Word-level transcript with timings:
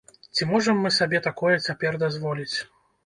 Ці 0.37 0.45
можам 0.51 0.79
мы 0.85 0.91
сабе 0.95 1.21
такое 1.27 1.53
цяпер 1.67 2.01
дазволіць? 2.05 2.57